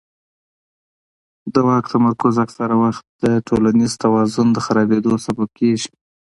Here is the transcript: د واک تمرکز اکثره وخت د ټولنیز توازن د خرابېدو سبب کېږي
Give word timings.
د 1.53 1.55
واک 1.67 1.85
تمرکز 1.93 2.35
اکثره 2.45 2.75
وخت 2.83 3.03
د 3.23 3.25
ټولنیز 3.47 3.91
توازن 4.03 4.47
د 4.53 4.57
خرابېدو 4.65 5.13
سبب 5.25 5.49
کېږي 5.59 5.89